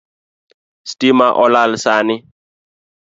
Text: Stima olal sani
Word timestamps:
Stima 0.89 1.27
olal 1.43 1.71
sani 1.83 2.15